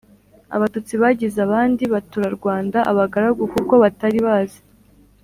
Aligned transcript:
abatutsi 0.55 0.93
bagize 1.01 1.37
abandi 1.47 1.83
baturarwanda 1.93 2.79
abagaragu 2.91 3.43
kuko 3.53 3.73
batari 3.83 4.19
bazi 4.27 4.59